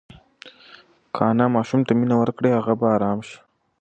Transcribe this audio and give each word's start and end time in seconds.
که 1.13 1.21
انا 1.29 1.45
ماشوم 1.55 1.81
ته 1.87 1.91
مینه 1.99 2.15
ورکړي، 2.17 2.49
هغه 2.57 2.73
به 2.79 2.87
ارام 2.95 3.19
شي. 3.27 3.37